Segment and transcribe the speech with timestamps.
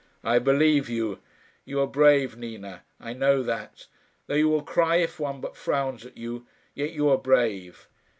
[0.23, 1.19] "I believe you.
[1.63, 2.81] You are brave, Nina.
[2.99, 3.85] I know that.
[4.25, 7.87] Though you will cry if one but frowns at you, yet you are brave."